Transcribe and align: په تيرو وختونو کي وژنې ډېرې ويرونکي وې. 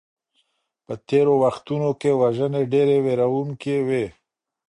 په 0.85 0.93
تيرو 1.07 1.33
وختونو 1.43 1.89
کي 2.01 2.11
وژنې 2.21 2.61
ډېرې 2.73 2.97
ويرونکي 3.05 3.75
وې. 3.87 4.05